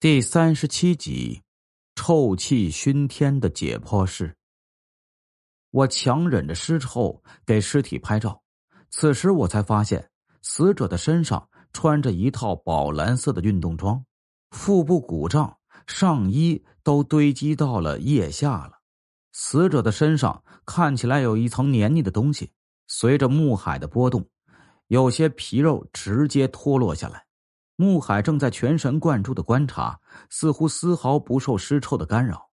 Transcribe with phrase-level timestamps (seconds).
[0.00, 1.42] 第三十七集，
[1.96, 4.32] 臭气熏天的解剖室。
[5.72, 8.40] 我强忍着尸臭给尸体拍照，
[8.90, 10.08] 此时我才发现，
[10.40, 14.00] 死者的身上穿着一套宝蓝色的运动装，
[14.52, 15.58] 腹部鼓胀，
[15.88, 18.78] 上衣都堆积到了腋下了。
[19.32, 22.52] 死者的身上看起来有一层黏腻的东西，
[22.86, 24.24] 随着木海的波动，
[24.86, 27.26] 有些皮肉直接脱落下来。
[27.80, 30.00] 穆海正在全神贯注的观察，
[30.30, 32.50] 似乎丝毫不受尸臭的干扰。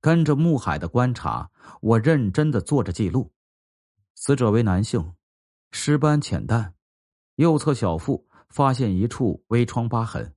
[0.00, 1.50] 跟着穆海的观察，
[1.82, 3.30] 我认真的做着记录。
[4.14, 5.12] 死者为男性，
[5.70, 6.72] 尸斑浅淡，
[7.34, 10.34] 右侧小腹发现一处微创疤痕，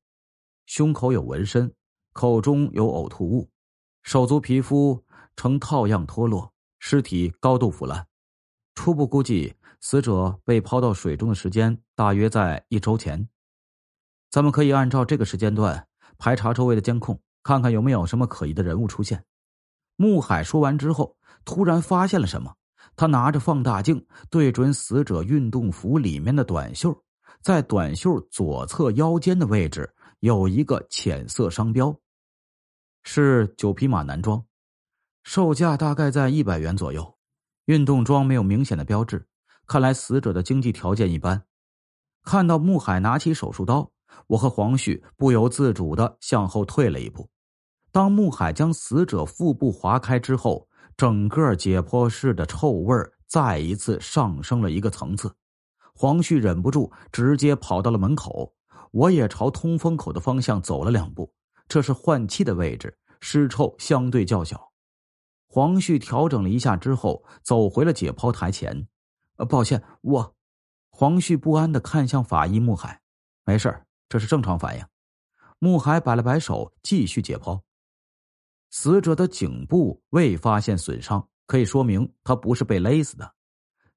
[0.66, 1.74] 胸口有纹身，
[2.12, 3.50] 口中有呕吐物，
[4.04, 5.06] 手足皮肤
[5.38, 8.06] 呈套样脱落，尸体高度腐烂。
[8.76, 13.30] 初步估计，死者被抛到水中的时间大约在一周前。
[14.38, 15.88] 咱们可以按照这个时间段
[16.20, 19.26] 排查周围的监控，看看有没有什么可疑的人物出现。
[19.96, 22.54] 穆海说完之后，突然发现了什么，
[22.96, 26.96] 他拿着放大镜对准死者运动服里面的短袖，
[27.42, 32.00] 在短袖左侧腰间的位置有一个浅色商标，
[33.02, 34.46] 是九匹马男装，
[35.24, 37.18] 售价大概在一百元左右。
[37.66, 39.26] 运动装没有明显的标志，
[39.66, 41.42] 看来死者的经济条件一般。
[42.24, 43.90] 看到穆海拿起手术刀。
[44.28, 47.30] 我和黄旭不由自主的向后退了一步。
[47.92, 52.96] 当穆海将死者腹部划开之后，整个解剖室的臭味
[53.28, 55.34] 再一次上升了一个层次。
[55.94, 58.54] 黄旭忍不住直接跑到了门口，
[58.92, 61.34] 我也朝通风口的方向走了两步。
[61.68, 64.72] 这是换气的位置，尸臭相对较小。
[65.48, 68.88] 黄旭调整了一下之后，走回了解剖台前。
[69.38, 70.36] 呃，抱歉，我……
[70.90, 73.02] 黄旭不安的看向法医穆海，
[73.46, 74.86] 没事这是正常反应。
[75.60, 77.60] 穆海摆了摆手，继续解剖。
[78.70, 83.34] 死者的颈部未发现损伤，可以说明他不是被勒死的。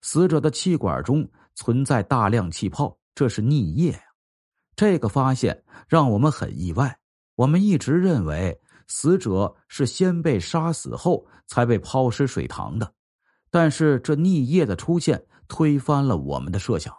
[0.00, 4.00] 死者的气管中存在大量气泡，这是溺液呀。
[4.74, 6.98] 这个发现让我们很意外。
[7.34, 12.94] 我们一直认为死者是先被杀死后才被抛尸水塘的，
[13.50, 16.94] 但是这溺液的出现推翻了我们的设想。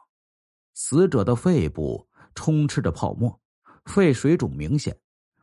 [0.76, 2.08] 死者的肺部。
[2.36, 3.40] 充斥着泡沫，
[3.86, 4.98] 肺水肿明显。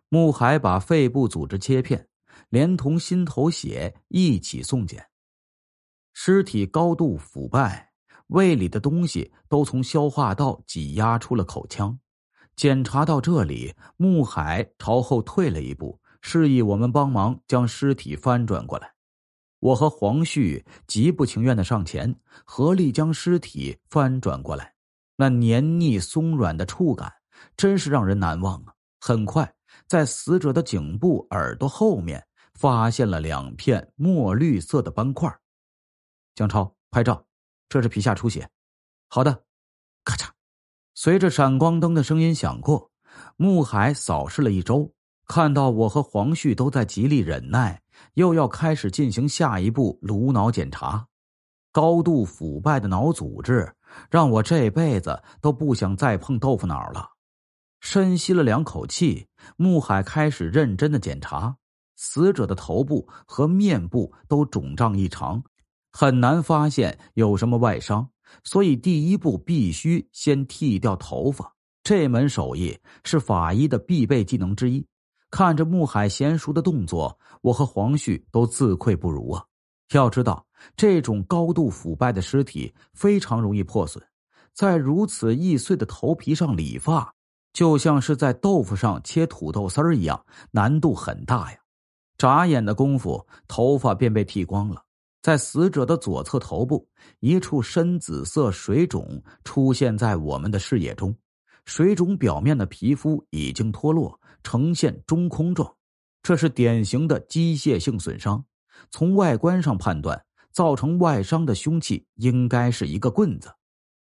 [0.09, 2.09] 穆海把肺部组织切片，
[2.49, 5.07] 连同心头血一起送检。
[6.15, 7.93] 尸体高度腐败，
[8.29, 11.99] 胃里的东西都从消化道挤压出了口腔。
[12.57, 18.93] 检查到这里，穆海朝后退了一步，示意我们帮忙将尸体翻转过来。
[19.61, 24.75] 我和黄旭极不情愿的上前，合力将尸体翻转过来。
[25.21, 27.13] 那黏腻松软的触感，
[27.57, 28.73] 真是让人难忘啊！
[29.01, 29.53] 很快，
[29.89, 32.25] 在死者的颈部、耳朵后面
[32.55, 35.29] 发现了两片墨绿色的斑块。
[36.37, 37.27] 江超，拍照，
[37.69, 38.49] 这是皮下出血。
[39.09, 39.43] 好的，
[40.05, 40.29] 咔嚓，
[40.95, 42.89] 随着闪光灯的声音响过，
[43.35, 44.95] 穆海扫视了一周，
[45.27, 47.83] 看到我和黄旭都在极力忍耐，
[48.15, 51.08] 又要开始进行下一步颅脑检查。
[51.79, 53.73] 高度腐败的脑组织。
[54.11, 57.09] 让我这辈子都不想再碰豆腐脑了。
[57.81, 61.57] 深吸了两口气，穆海开始认真的检查。
[61.95, 65.43] 死者的头部和面部都肿胀异常，
[65.93, 68.09] 很难发现有什么外伤，
[68.43, 71.55] 所以第一步必须先剃掉头发。
[71.85, 74.85] 这门手艺是法医的必备技能之一。
[75.31, 79.45] 看着穆海娴熟的动作，我和黄旭都自愧不如啊。
[79.93, 84.03] 要知道，这种高度腐败的尸体非常容易破损，
[84.53, 87.15] 在如此易碎的头皮上理发，
[87.53, 91.59] 就像是在豆腐上切土豆丝儿一样，难度很大呀。
[92.19, 94.83] 眨眼的功夫，头发便被剃光了。
[95.23, 96.87] 在死者的左侧头部，
[97.21, 101.15] 一处深紫色水肿出现在我们的视野中，
[101.65, 105.73] 水肿表面的皮肤已经脱落，呈现中空状，
[106.23, 108.45] 这是典型的机械性损伤。
[108.91, 113.55] 从外观上判断，造成外伤的凶器应该是一个棍子。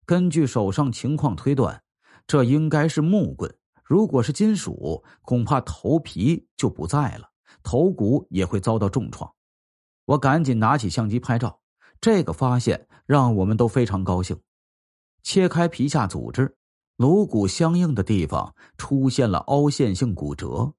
[0.06, 1.84] 根据手上情况推断，
[2.26, 3.54] 这应该是木棍。
[3.84, 7.30] 如果是金属，恐怕头皮就不在了，
[7.62, 9.32] 头骨也会遭到重创。
[10.06, 11.60] 我赶紧拿起相机拍照，
[12.00, 14.40] 这个发现让我们都非常高兴。
[15.24, 16.56] 切开皮下组织，
[16.96, 20.74] 颅骨相应的地方出现了凹陷性骨折。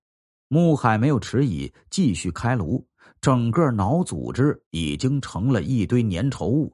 [0.49, 2.88] 穆海没有迟疑，继续开颅。
[3.21, 6.73] 整个脑组织已经成了一堆粘稠物，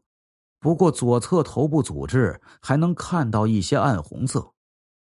[0.61, 4.53] 不过左侧头部组织还能看到一些暗红色。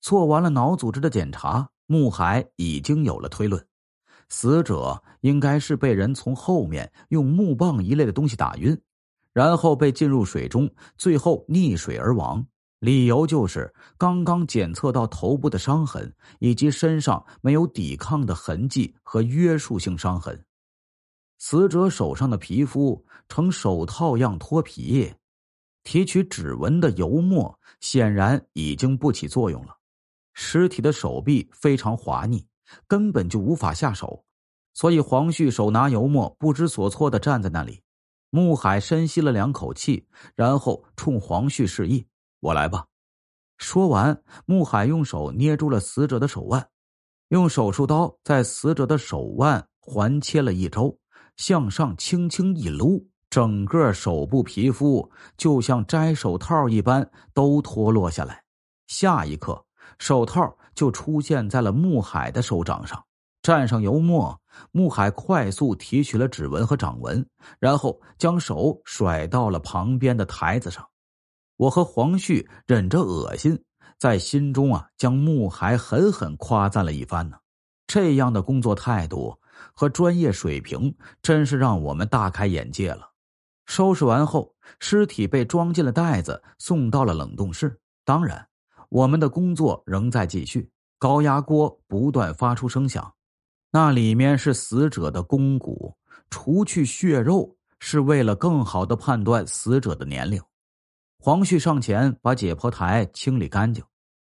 [0.02, 3.64] 做完了脑组织的检查，穆海已经有了推论：
[4.30, 8.80] 死者应该是被人从后面用木棒一类的东西打晕，
[9.34, 12.44] 然后被浸入水中，最后溺水而亡。
[12.80, 20.44] 理由就是刚刚检测到头部的伤痕，以及身上没有抵抗的痕迹和约束性伤痕。
[21.44, 25.12] 死者手上的皮肤呈手套样脱皮，
[25.82, 29.76] 提取指纹的油墨显然已经不起作用了。
[30.34, 32.46] 尸体的手臂非常滑腻，
[32.88, 34.24] 根本就无法下手，
[34.76, 37.82] 所以黄旭手拿油墨，不知所措的站在那里。
[38.30, 40.06] 穆海深吸了两口气，
[40.36, 42.06] 然后冲黄旭示意。
[42.40, 42.86] 我来吧。
[43.58, 46.70] 说完，穆海用手捏住了死者的手腕，
[47.30, 50.96] 用手术刀在死者的手腕环切了一周，
[51.38, 58.44] 向上轻轻一撸，整个手部皮肤就像摘手套一般都脱落下来。
[58.88, 59.66] 下一刻，
[60.00, 63.04] 手套就出现在了穆海的手掌上，
[63.42, 64.40] 蘸上油墨。
[64.74, 67.26] 穆海快速提取了指纹和掌纹，
[67.58, 70.86] 然后将手甩到了旁边的台子上。
[71.56, 73.64] 我和黄旭忍着恶心，
[73.98, 77.38] 在心中啊，将穆海狠狠夸赞了一番呢。
[77.88, 79.40] 这样的工作态度
[79.82, 83.10] 和专业水平，真是让我们大开眼界了。
[83.66, 87.80] 收拾完后，尸体被装进了袋子，送到了冷冻室。
[88.06, 88.48] 当然，
[88.90, 90.70] 我们的工作仍在继续。
[91.00, 93.12] 高压锅不断发出声响，
[93.72, 95.98] 那里面是死者的肱骨，
[96.30, 100.40] 除去血肉，是为了更好的判断死者的年龄。
[101.18, 103.84] 黄旭上前把解剖台清理干净，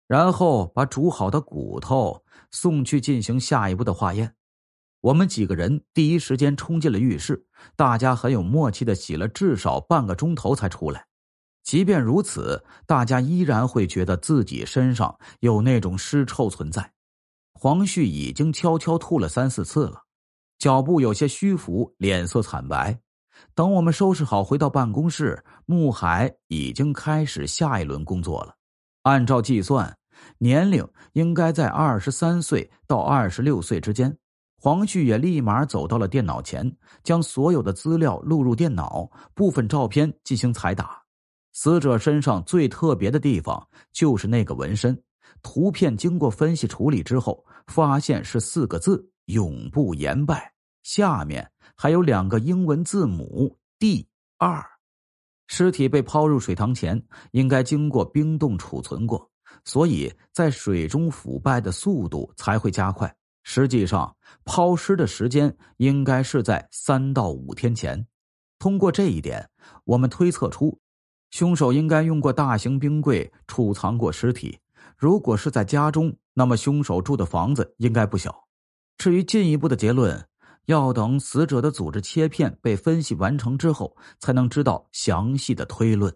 [0.07, 4.35] 然后把煮好的骨头送去进行下一步的化验。
[5.03, 7.45] 我们几个人第一时间冲进了浴室，
[7.75, 11.05] 大家很有默契的洗了至少半个钟头才出来。
[11.65, 16.93] 即便如此，大家依然会觉得自己身上有那种尸臭存在。
[17.53, 20.03] 黄旭已经悄悄吐了三四次了，
[20.57, 22.97] 脚步有些虚浮，脸色惨白。
[23.57, 28.55] 等我们收拾好回到办公室，穆海已经开始下一轮工作了。
[29.03, 29.99] 按照计算，
[30.39, 34.17] 年龄应该在二十三岁到二十六岁之间。
[34.65, 41.03] 黄旭也立马走到了电脑前，将所有的资料录入电脑，部分照片进行彩打。
[41.53, 44.97] 死者身上最特别的地方就是那个纹身，
[45.43, 50.53] 图片经过分析处理之后，发现是四个字：永不言败。
[50.85, 51.51] 下面。
[51.75, 54.07] 还有两个英文字母 D
[54.39, 54.65] 二，
[55.49, 59.29] 尸体被抛入水塘前应该经过冰冻储存过，
[59.65, 63.13] 所以在水中腐败的速度才会加快。
[63.43, 68.07] 实际上，抛尸的时间应该是在三到五天前。
[68.59, 69.49] 通过这一点，
[69.85, 70.81] 我们推测出，
[71.31, 74.59] 凶手应该用过大型冰柜储藏过尸体。
[74.97, 78.45] 如果是在家中，那么凶手住的房子应该不小。
[78.99, 80.27] 至于进一步的结论。
[80.67, 86.15] 要等死者的组织切片被分析完成之后，才能知道详细的推论。